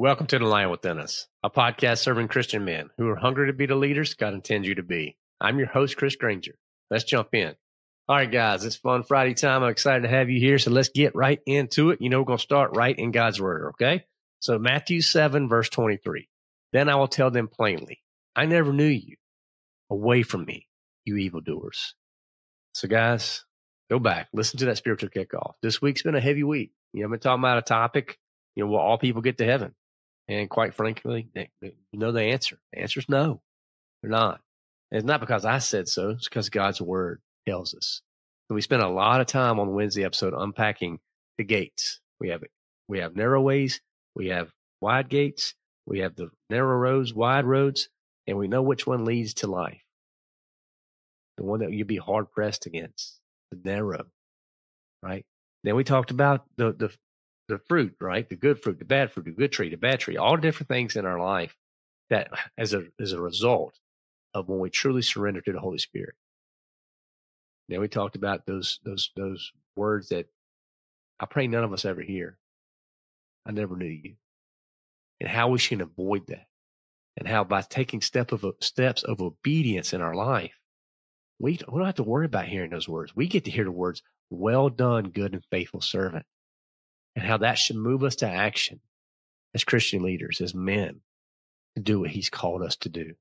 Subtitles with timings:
[0.00, 3.52] Welcome to The Lion Within Us, a podcast serving Christian men who are hungry to
[3.52, 5.16] be the leaders God intends you to be.
[5.40, 6.54] I'm your host, Chris Granger.
[6.88, 7.56] Let's jump in.
[8.08, 9.64] All right, guys, it's fun Friday time.
[9.64, 10.60] I'm excited to have you here.
[10.60, 12.00] So let's get right into it.
[12.00, 14.04] You know, we're going to start right in God's word, okay?
[14.38, 16.28] So Matthew 7, verse 23.
[16.72, 18.00] Then I will tell them plainly,
[18.36, 19.16] I never knew you.
[19.90, 20.68] Away from me,
[21.06, 21.96] you evildoers.
[22.72, 23.44] So, guys,
[23.90, 25.54] go back, listen to that spiritual kickoff.
[25.60, 26.70] This week's been a heavy week.
[26.92, 28.16] You know, I've been talking about a topic,
[28.54, 29.74] you know, will all people get to heaven?
[30.28, 31.50] And quite frankly, they,
[31.92, 32.58] know the answer.
[32.72, 33.40] The answer is no,
[34.02, 34.40] they're not.
[34.90, 38.02] And it's not because I said so, it's because God's word tells us.
[38.48, 41.00] So we spent a lot of time on Wednesday episode unpacking
[41.38, 42.00] the gates.
[42.20, 42.42] We have
[42.88, 43.80] we have narrow ways,
[44.14, 45.54] we have wide gates,
[45.86, 47.88] we have the narrow roads, wide roads,
[48.26, 49.82] and we know which one leads to life.
[51.36, 53.18] The one that you'd be hard pressed against,
[53.50, 54.06] the narrow,
[55.02, 55.24] right?
[55.64, 56.90] Then we talked about the, the
[57.48, 58.28] the fruit, right?
[58.28, 60.96] The good fruit, the bad fruit, the good tree, the bad tree, all different things
[60.96, 61.56] in our life
[62.10, 63.78] that as a as a result
[64.34, 66.14] of when we truly surrender to the Holy Spirit.
[67.68, 70.26] Now we talked about those those those words that
[71.18, 72.38] I pray none of us ever hear.
[73.46, 74.14] I never knew you.
[75.20, 76.46] And how we should avoid that.
[77.16, 80.54] And how by taking step of steps of obedience in our life,
[81.40, 83.16] we, we don't have to worry about hearing those words.
[83.16, 86.24] We get to hear the words, well done, good and faithful servant
[87.18, 88.78] and how that should move us to action
[89.52, 91.00] as Christian leaders, as men,
[91.74, 93.14] to do what He's called us to do.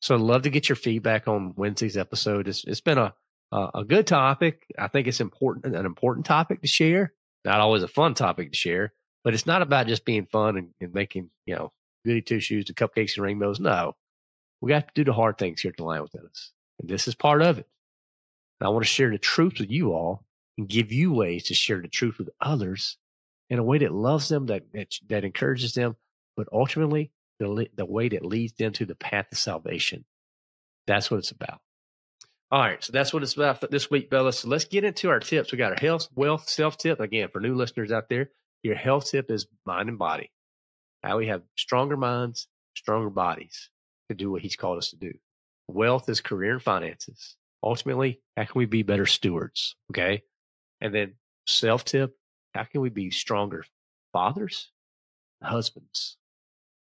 [0.00, 2.48] So I'd love to get your feedback on Wednesday's episode.
[2.48, 3.12] It's, it's been a,
[3.52, 4.64] a, good topic.
[4.78, 7.12] I think it's important, an important topic to share.
[7.44, 10.68] Not always a fun topic to share, but it's not about just being fun and,
[10.80, 11.72] and making, you know,
[12.06, 13.60] goody two shoes, the cupcakes and rainbows.
[13.60, 13.96] No,
[14.62, 16.52] we got to do the hard things here at the Lion Within Us.
[16.80, 17.68] And this is part of it.
[18.60, 20.24] And I want to share the truth with you all
[20.56, 22.96] and give you ways to share the truth with others
[23.50, 25.96] in a way that loves them, that that, that encourages them,
[26.36, 30.04] but ultimately the the way that leads them to the path of salvation.
[30.86, 31.60] That's what it's about.
[32.50, 34.32] All right, so that's what it's about this week, Bella.
[34.32, 35.50] So let's get into our tips.
[35.50, 37.00] We got our health, wealth, self tip.
[37.00, 38.30] Again, for new listeners out there,
[38.62, 40.30] your health tip is mind and body.
[41.02, 42.46] How we have stronger minds,
[42.76, 43.70] stronger bodies
[44.08, 45.12] to do what He's called us to do.
[45.66, 47.36] Wealth is career and finances.
[47.64, 49.74] Ultimately, how can we be better stewards?
[49.90, 50.22] Okay,
[50.80, 51.14] and then
[51.48, 52.14] self tip
[52.56, 53.64] how can we be stronger
[54.12, 54.70] fathers,
[55.42, 56.16] husbands?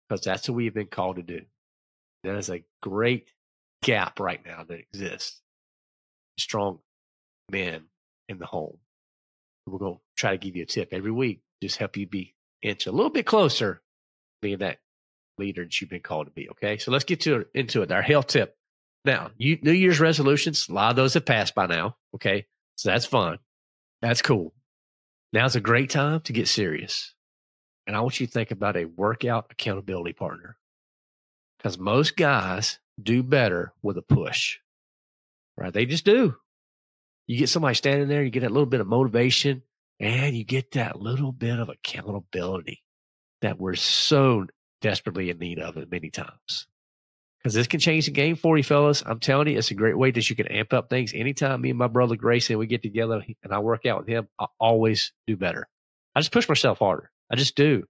[0.07, 1.41] Because that's what we've been called to do.
[2.23, 3.31] That is a great
[3.83, 5.41] gap right now that exists.
[6.37, 6.79] Strong
[7.51, 7.83] men
[8.29, 8.77] in the home.
[9.65, 12.35] We're going to try to give you a tip every week, just help you be
[12.61, 13.81] inch a little bit closer
[14.41, 14.79] being that
[15.37, 16.49] leader that you've been called to be.
[16.51, 16.77] Okay.
[16.77, 17.91] So let's get to into it.
[17.91, 18.55] Our health tip.
[19.05, 21.95] Now, you, New Year's resolutions, a lot of those have passed by now.
[22.15, 22.45] Okay.
[22.75, 23.39] So that's fun.
[24.01, 24.53] That's cool.
[25.35, 27.13] Now's a great time to get serious.
[27.85, 30.55] And I want you to think about a workout accountability partner
[31.57, 34.59] because most guys do better with a push,
[35.57, 35.73] right?
[35.73, 36.37] They just do.
[37.27, 39.63] You get somebody standing there, you get that little bit of motivation,
[39.99, 42.81] and you get that little bit of accountability
[43.41, 44.45] that we're so
[44.79, 46.65] desperately in need of at many times
[47.45, 49.03] because this can change the game for you, fellas.
[49.05, 51.13] I'm telling you, it's a great way that you can amp up things.
[51.13, 54.27] Anytime me and my brother Grayson we get together and I work out with him,
[54.39, 55.67] I always do better.
[56.15, 57.11] I just push myself harder.
[57.31, 57.83] I just do,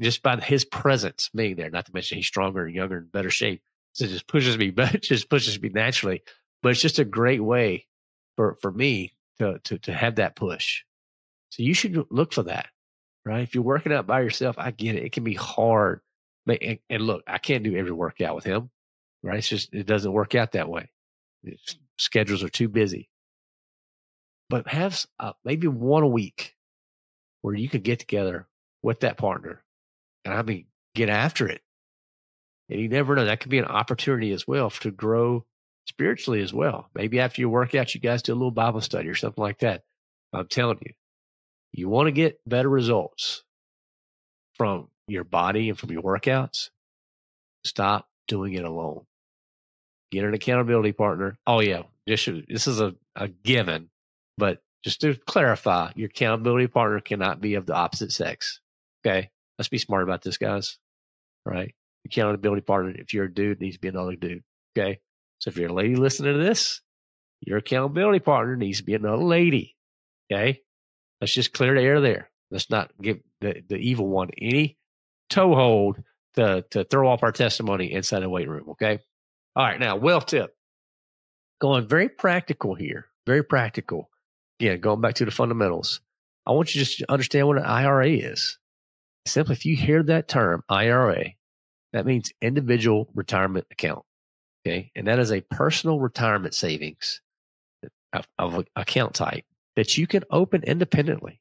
[0.00, 1.70] just by his presence being there.
[1.70, 3.62] Not to mention he's stronger and younger and better shape,
[3.94, 6.22] so it just pushes me, but just pushes me naturally.
[6.62, 7.88] But it's just a great way
[8.36, 10.84] for for me to to to have that push.
[11.50, 12.68] So you should look for that,
[13.26, 13.42] right?
[13.42, 15.02] If you're working out by yourself, I get it.
[15.02, 16.00] It can be hard.
[16.46, 18.70] And, and look, I can't do every workout with him
[19.24, 19.38] right?
[19.38, 20.90] It's just, it doesn't work out that way.
[21.42, 23.08] It's, schedules are too busy.
[24.50, 26.54] But have uh, maybe one a week
[27.42, 28.46] where you could get together
[28.82, 29.62] with that partner
[30.24, 31.62] And I mean, get after it.
[32.70, 33.24] And you never know.
[33.26, 35.44] That could be an opportunity as well to grow
[35.86, 36.88] spiritually as well.
[36.94, 39.82] Maybe after your workout, you guys do a little Bible study or something like that.
[40.32, 40.92] I'm telling you,
[41.72, 43.42] you want to get better results
[44.54, 46.70] from your body and from your workouts.
[47.64, 49.04] Stop doing it alone.
[50.14, 51.36] Get an accountability partner.
[51.46, 53.90] Oh yeah, this, this is a, a given,
[54.38, 58.60] but just to clarify, your accountability partner cannot be of the opposite sex.
[59.04, 59.30] Okay.
[59.58, 60.78] Let's be smart about this, guys.
[61.44, 61.74] Right?
[62.04, 64.44] Accountability partner, if you're a dude, needs to be another dude.
[64.76, 65.00] Okay.
[65.38, 66.80] So if you're a lady listening to this,
[67.40, 69.74] your accountability partner needs to be another lady.
[70.30, 70.60] Okay.
[71.20, 72.30] Let's just clear the air there.
[72.50, 74.76] Let's not give the, the evil one any
[75.30, 76.02] toehold
[76.34, 78.68] to, to throw off our testimony inside the weight room.
[78.70, 78.98] Okay.
[79.56, 79.78] All right.
[79.78, 80.56] Now, well tip.
[81.60, 83.06] Going very practical here.
[83.26, 84.10] Very practical.
[84.60, 86.00] Again, going back to the fundamentals.
[86.46, 88.58] I want you just to understand what an IRA is.
[89.26, 91.30] Simply, if you hear that term, IRA,
[91.92, 94.04] that means individual retirement account.
[94.66, 94.90] Okay.
[94.94, 97.20] And that is a personal retirement savings
[98.12, 99.44] of, of account type
[99.76, 101.40] that you can open independently.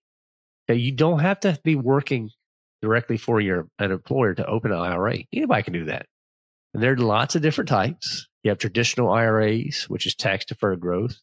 [0.70, 0.80] Okay.
[0.80, 2.30] You don't have to be working
[2.82, 5.18] directly for your an employer to open an IRA.
[5.34, 6.06] Anybody can do that.
[6.74, 8.28] And there are lots of different types.
[8.44, 11.18] You have traditional IRAs, which is tax deferred growth.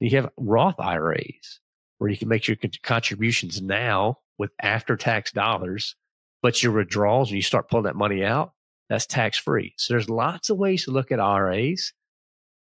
[0.00, 1.60] You have Roth IRAs
[1.98, 5.96] where you can make your contributions now with after tax dollars
[6.46, 8.52] but your withdrawals, when you start pulling that money out,
[8.88, 9.74] that's tax free.
[9.78, 11.92] So there's lots of ways to look at IRAs.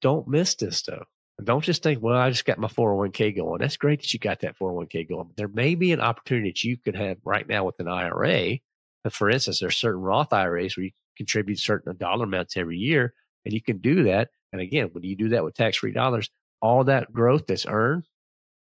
[0.03, 1.05] Don't miss this though.
[1.45, 3.61] don't just think, well, I just got my 401k going.
[3.61, 5.31] That's great that you got that 401k going.
[5.37, 8.59] There may be an opportunity that you could have right now with an IRA.
[9.05, 10.91] But for instance, there's certain Roth IRAs where you
[11.21, 13.13] contribute certain dollar amounts every year,
[13.45, 14.31] and you can do that.
[14.53, 16.31] And again, when you do that with tax free dollars,
[16.63, 18.05] all that growth that's earned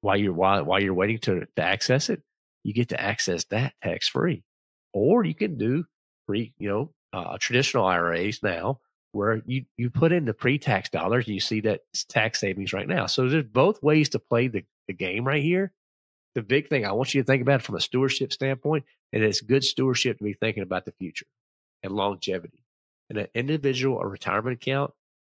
[0.01, 2.21] while you're while, while you're waiting to, to access it,
[2.63, 4.43] you get to access that tax free
[4.93, 5.85] or you can do
[6.27, 8.79] pre, you know, uh, traditional IRAs now
[9.13, 12.87] where you, you put in the pre-tax dollars and you see that tax savings right
[12.87, 13.05] now.
[13.05, 15.71] So there's both ways to play the, the game right here.
[16.35, 19.41] The big thing I want you to think about from a stewardship standpoint, and it's
[19.41, 21.27] good stewardship to be thinking about the future
[21.83, 22.65] and longevity.
[23.09, 24.91] And an individual or retirement account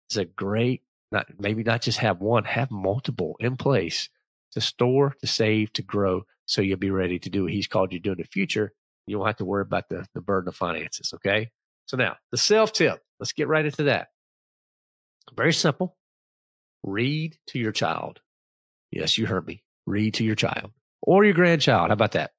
[0.09, 0.81] is a great,
[1.11, 4.09] not maybe not just have one, have multiple in place
[4.53, 7.93] to store, to save, to grow, so you'll be ready to do what he's called
[7.93, 8.73] you to do in the future
[9.09, 11.13] you don't have to worry about the, the burden of finances.
[11.15, 11.49] Okay.
[11.87, 14.09] So now the self tip, let's get right into that.
[15.35, 15.97] Very simple.
[16.83, 18.19] Read to your child.
[18.91, 19.63] Yes, you heard me.
[19.85, 20.71] Read to your child
[21.01, 21.89] or your grandchild.
[21.89, 22.31] How about that?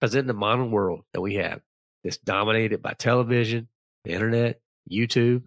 [0.00, 1.60] Because in the modern world that we have,
[2.04, 3.66] that's dominated by television,
[4.04, 4.60] the internet,
[4.90, 5.42] YouTube,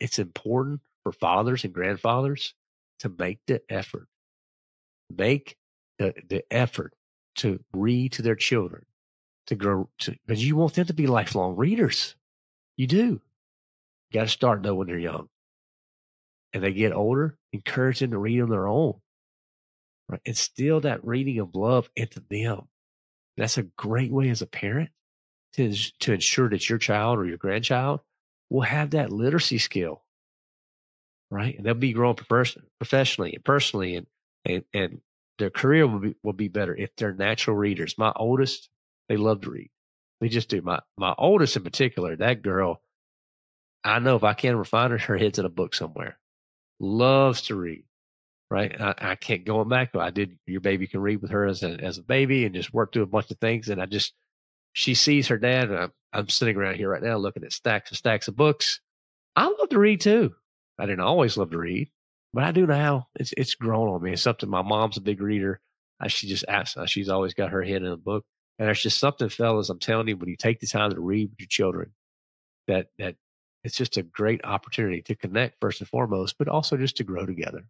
[0.00, 2.54] it's important for fathers and grandfathers
[2.98, 4.08] to make the effort.
[5.16, 5.56] Make
[5.98, 6.92] the, the effort
[7.36, 8.84] to read to their children
[9.46, 12.16] to grow to, because you want them to be lifelong readers.
[12.76, 13.20] You do.
[14.12, 15.28] Got to start though when they're young.
[16.52, 18.94] And they get older, encourage them to read on their own.
[20.08, 20.20] Right?
[20.24, 22.68] Instill that reading of love into them.
[23.36, 24.90] That's a great way as a parent
[25.54, 28.00] to, to ensure that your child or your grandchild
[28.50, 30.02] will have that literacy skill.
[31.30, 31.56] Right?
[31.56, 32.16] And they'll be growing
[32.78, 34.06] professionally and personally and,
[34.44, 35.00] and, and
[35.38, 37.98] their career will be, will be better if they're natural readers.
[37.98, 38.68] My oldest,
[39.08, 39.70] they love to read.
[40.20, 40.62] They just do.
[40.62, 42.80] My my oldest in particular, that girl,
[43.82, 46.18] I know if I can refine her, her head's in a book somewhere.
[46.80, 47.84] Loves to read.
[48.50, 48.80] Right.
[48.80, 49.96] I, I can't going back.
[49.96, 52.72] I did your baby can read with her as a as a baby and just
[52.72, 53.68] work through a bunch of things.
[53.68, 54.14] And I just
[54.74, 57.90] she sees her dad and I'm, I'm sitting around here right now looking at stacks
[57.90, 58.80] and stacks of books.
[59.34, 60.34] I love to read too.
[60.78, 61.90] I didn't always love to read,
[62.32, 63.08] but I do now.
[63.14, 64.12] It's it's grown on me.
[64.12, 65.60] It's something my mom's a big reader.
[66.00, 66.76] I, she just asks.
[66.76, 68.24] Uh, she's always got her head in a book.
[68.58, 71.30] And there's just something, fellas, I'm telling you, when you take the time to read
[71.30, 71.92] with your children,
[72.66, 73.14] that that
[73.62, 77.26] it's just a great opportunity to connect first and foremost, but also just to grow
[77.26, 77.64] together.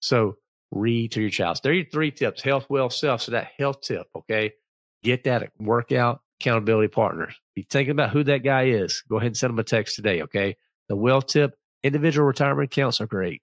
[0.00, 0.36] So
[0.70, 1.56] read to your child.
[1.56, 3.22] So there are your three tips: health, wealth, self.
[3.22, 4.52] So that health tip, okay,
[5.02, 7.34] get that workout accountability partners.
[7.54, 9.02] Be thinking about who that guy is.
[9.08, 10.56] Go ahead and send him a text today, okay?
[10.88, 13.42] The wealth tip: individual retirement accounts are great.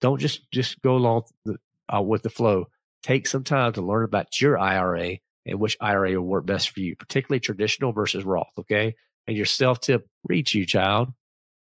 [0.00, 1.56] Don't just just go along the,
[1.94, 2.66] uh, with the flow.
[3.02, 6.80] Take some time to learn about your IRA and which IRA will work best for
[6.80, 8.52] you, particularly traditional versus Roth.
[8.58, 8.94] Okay.
[9.26, 11.12] And your self tip, read to you, child.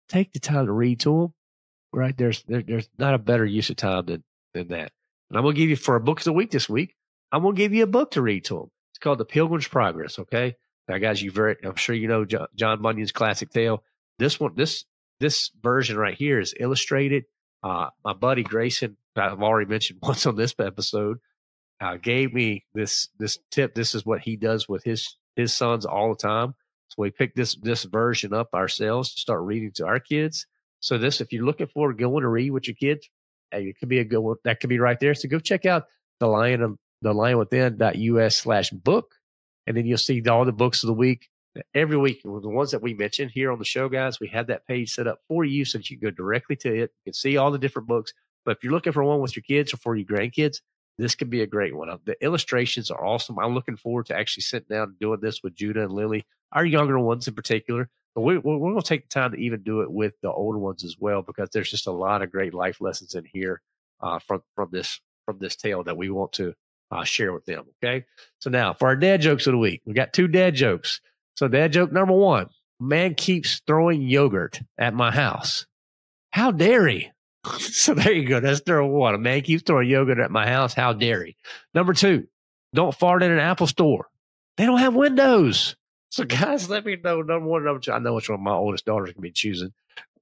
[0.09, 1.33] Take the time to read to them.
[1.91, 2.15] Right.
[2.17, 4.23] There's, there, there's not a better use of time than,
[4.53, 4.91] than that.
[5.29, 6.95] And I'm to give you for a book of the week this week.
[7.31, 8.71] I'm to give you a book to read to them.
[9.03, 10.17] Called The Pilgrim's Progress.
[10.17, 10.55] Okay.
[10.87, 13.83] Now, guys, you very, I'm sure you know John Bunyan's classic tale.
[14.19, 14.85] This one, this,
[15.19, 17.25] this version right here is illustrated.
[17.63, 21.17] Uh, my buddy Grayson, I've already mentioned once on this episode,
[21.81, 23.75] uh, gave me this this tip.
[23.75, 26.53] This is what he does with his his sons all the time.
[26.89, 30.45] So we picked this this version up ourselves to start reading to our kids.
[30.79, 33.09] So this, if you're looking for going to read with your kids,
[33.51, 34.35] it could be a good one.
[34.43, 35.13] That could be right there.
[35.13, 35.83] So go check out
[36.19, 39.15] the lion of the lion within.us slash book.
[39.67, 41.29] And then you'll see all the books of the week
[41.73, 42.21] every week.
[42.23, 45.07] The ones that we mentioned here on the show, guys, we have that page set
[45.07, 46.91] up for you so that you can go directly to it.
[47.05, 48.13] You can see all the different books.
[48.45, 50.57] But if you're looking for one with your kids or for your grandkids,
[50.97, 51.89] this could be a great one.
[52.05, 53.39] The illustrations are awesome.
[53.39, 56.65] I'm looking forward to actually sitting down and doing this with Judah and Lily, our
[56.65, 57.89] younger ones in particular.
[58.15, 60.59] But we, we're going to take the time to even do it with the older
[60.59, 63.61] ones as well, because there's just a lot of great life lessons in here
[64.01, 66.53] uh, from from this from this tale that we want to
[66.93, 67.65] uh, share with them.
[67.83, 68.05] Okay,
[68.39, 71.01] so now for our dad jokes of the week, we got two dad jokes.
[71.35, 72.47] So dad joke number one:
[72.79, 75.65] Man keeps throwing yogurt at my house.
[76.31, 77.09] How dare he?
[77.59, 78.39] so there you go.
[78.39, 79.15] That's number one.
[79.15, 80.73] A man keeps throwing yogurt at my house.
[80.73, 81.35] How dare he?
[81.73, 82.27] Number two,
[82.73, 84.07] don't fart in an Apple store.
[84.57, 85.75] They don't have windows.
[86.09, 87.21] So guys, let me know.
[87.21, 87.91] Number one, number two.
[87.91, 89.73] I know which one my oldest daughter's gonna be choosing.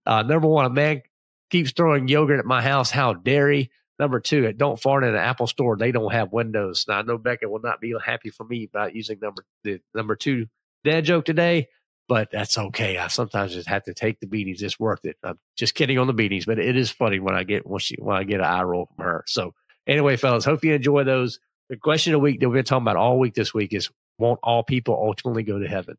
[0.05, 1.01] Uh, number one, a man
[1.49, 2.89] keeps throwing yogurt at my house.
[2.91, 3.69] How dare he?
[4.01, 5.77] Number two, don't fart in an Apple store.
[5.77, 6.85] They don't have windows.
[6.89, 10.17] Now I know Becca will not be happy for me about using number the number
[10.17, 10.47] two
[10.83, 11.69] dad joke today
[12.11, 12.97] but that's okay.
[12.97, 14.61] I sometimes just have to take the beatings.
[14.61, 15.15] It's worth it.
[15.23, 17.95] I'm just kidding on the beatings, but it is funny when I get when she
[17.99, 19.23] when I get an eye roll from her.
[19.27, 19.53] So
[19.87, 21.39] anyway, fellas, hope you enjoy those.
[21.69, 23.89] The question of the week that we've been talking about all week this week is
[24.17, 25.95] won't all people ultimately go to heaven?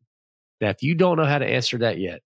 [0.61, 2.21] Now, if you don't know how to answer that yet,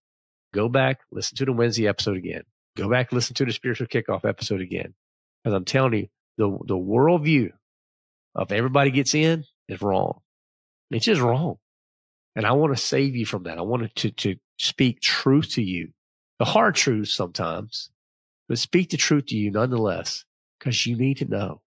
[0.52, 2.42] go back, listen to the Wednesday episode again.
[2.76, 4.92] Go back, listen to the spiritual kickoff episode again.
[5.42, 7.52] Because I'm telling you, the the worldview
[8.34, 10.20] of everybody gets in is wrong.
[10.90, 11.56] It's just wrong.
[12.36, 13.58] And I want to save you from that.
[13.58, 15.88] I want to, to speak truth to you,
[16.38, 17.90] the hard truth sometimes,
[18.48, 20.24] but speak the truth to you nonetheless,
[20.58, 21.60] because you need to know.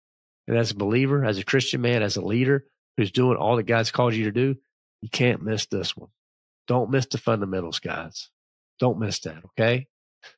[0.47, 3.65] And as a believer, as a Christian man, as a leader who's doing all that
[3.65, 4.57] God's called you to do,
[5.01, 6.11] you can't miss this one.
[6.67, 8.31] Don't miss the fundamentals, guys.
[8.79, 9.43] Don't miss that.
[9.47, 9.89] Okay.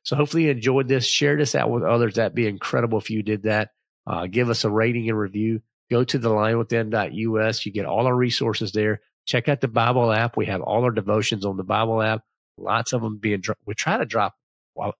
[0.03, 1.05] So hopefully you enjoyed this.
[1.05, 2.15] Share this out with others.
[2.15, 3.69] That'd be incredible if you did that.
[4.07, 5.61] Uh, give us a rating and review.
[5.89, 7.65] Go to the lionwithin.us.
[7.65, 9.01] You get all our resources there.
[9.25, 10.37] Check out the Bible app.
[10.37, 12.21] We have all our devotions on the Bible app.
[12.57, 14.35] Lots of them being, we try to drop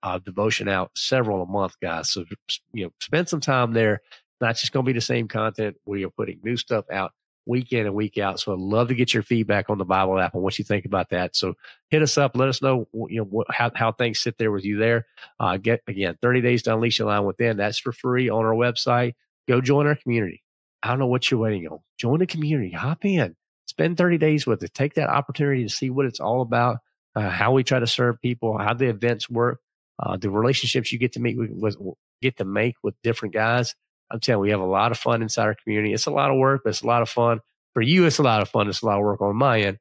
[0.03, 2.11] a devotion out several a month, guys.
[2.11, 2.25] So,
[2.73, 4.01] you know, spend some time there.
[4.39, 5.77] Not just going to be the same content.
[5.85, 7.11] We are putting new stuff out
[7.45, 8.39] week in and week out.
[8.39, 10.85] So I'd love to get your feedback on the Bible app and what you think
[10.85, 11.35] about that.
[11.35, 11.55] So
[11.89, 12.35] hit us up.
[12.35, 15.07] Let us know, you know, how, how things sit there with you there.
[15.39, 17.57] Uh, get again, 30 days to unleash your lion within.
[17.57, 19.15] That's for free on our website.
[19.47, 20.43] Go join our community.
[20.83, 21.79] I don't know what you're waiting on.
[21.97, 22.71] Join the community.
[22.71, 23.35] Hop in
[23.71, 24.73] spend 30 days with it.
[24.73, 26.79] Take that opportunity to see what it's all about,
[27.15, 29.61] uh, how we try to serve people, how the events work,
[29.97, 31.77] uh, the relationships you get to meet with, with,
[32.21, 33.73] get to make with different guys.
[34.11, 35.93] I'm telling you, we have a lot of fun inside our community.
[35.93, 37.39] It's a lot of work, but it's a lot of fun.
[37.73, 38.67] For you, it's a lot of fun.
[38.67, 39.79] It's a lot of work on my end,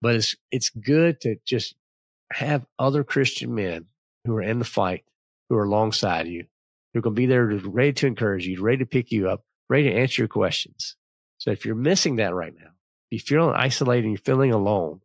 [0.00, 1.74] but it's, it's good to just
[2.32, 3.86] have other Christian men
[4.24, 5.04] who are in the fight,
[5.48, 6.46] who are alongside you,
[6.94, 9.94] who can be there ready to encourage you, ready to pick you up, ready to
[9.94, 10.96] answer your questions.
[11.38, 12.70] So if you're missing that right now,
[13.10, 15.00] if you're feeling isolated you're feeling alone,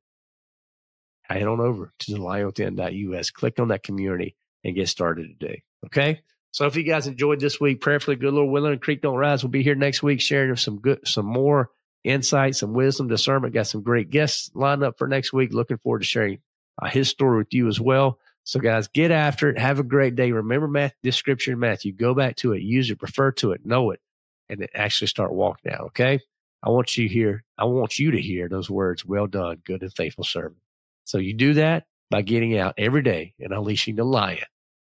[1.24, 5.64] head on over to lionwithin.us, click on that community and get started today.
[5.86, 6.22] Okay.
[6.52, 9.44] So if you guys enjoyed this week, prayerfully, good Lord willing, and Creek Don't Rise.
[9.44, 11.72] We'll be here next week sharing some good, some more
[12.04, 13.54] insight, some wisdom, discernment.
[13.54, 15.54] Got some great guests lined up for next week.
[15.54, 16.40] Looking forward to sharing
[16.82, 18.20] uh, his story with you as well.
[18.44, 19.58] So guys, get after it.
[19.58, 20.32] Have a great day.
[20.32, 21.94] Remember Matthew, this scripture in Matthew.
[21.94, 24.02] Go back to it, use it, refer to it, know it,
[24.50, 25.82] and actually start walking out.
[25.88, 26.20] Okay.
[26.64, 27.44] I want you here.
[27.58, 30.62] I want you to hear those words, well done, good and faithful servant.
[31.06, 34.46] So you do that by getting out every day and unleashing the lion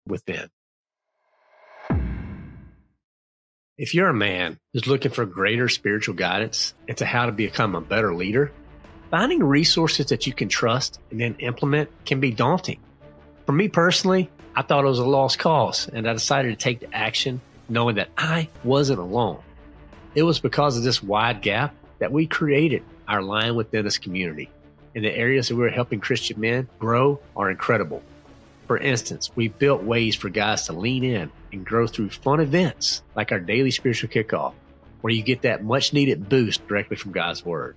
[0.08, 0.50] within.
[3.78, 7.82] If you're a man who's looking for greater spiritual guidance into how to become a
[7.82, 8.51] better leader,
[9.10, 12.80] finding resources that you can trust and then implement can be daunting.
[13.46, 16.82] For me personally, I thought it was a lost cause and I decided to take
[16.82, 19.40] the action knowing that I wasn't alone.
[20.16, 24.50] It was because of this wide gap that we created our Lion Within Us community.
[24.96, 28.04] And the areas that we're helping Christian men grow are incredible.
[28.72, 33.04] For instance, we built ways for guys to lean in and grow through fun events
[33.18, 34.54] like our daily spiritual kickoff,
[35.01, 37.75] where you get that much needed boost directly from God's Word.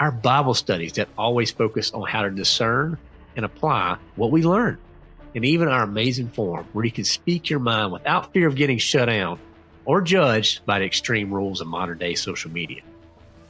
[0.00, 2.98] Our Bible studies that always focus on how to discern
[3.36, 4.78] and apply what we learn.
[5.36, 8.78] And even our amazing forum where you can speak your mind without fear of getting
[8.78, 9.38] shut down
[9.84, 12.82] or judged by the extreme rules of modern day social media.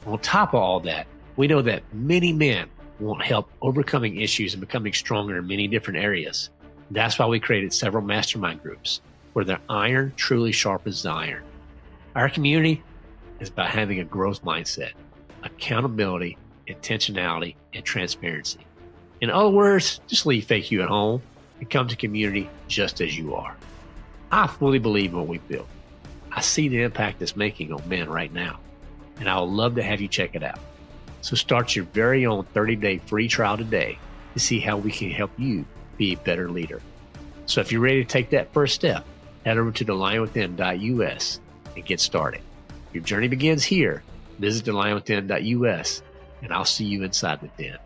[0.05, 1.07] On top of all that,
[1.37, 2.69] we know that many men
[2.99, 6.51] want help overcoming issues and becoming stronger in many different areas.
[6.93, 9.01] That's why we created several mastermind groups
[9.33, 11.43] where the iron truly sharpens the iron.
[12.13, 12.83] Our community
[13.39, 14.91] is about having a growth mindset,
[15.41, 18.59] accountability, intentionality, and transparency.
[19.21, 21.23] In other words, just leave fake you at home
[21.59, 23.57] and come to community just as you are.
[24.31, 25.67] I fully believe in what we built.
[26.31, 28.59] I see the impact it's making on men right now,
[29.19, 30.59] and I would love to have you check it out.
[31.21, 33.97] So start your very own 30 day free trial today
[34.33, 35.65] to see how we can help you
[35.97, 36.81] be a better leader.
[37.45, 39.05] So if you're ready to take that first step,
[39.45, 41.39] head over to thelionwithin.us
[41.75, 42.41] and get started.
[42.93, 44.03] Your journey begins here.
[44.39, 46.01] Visit thelionwithin.us,
[46.41, 47.77] and I'll see you inside the den.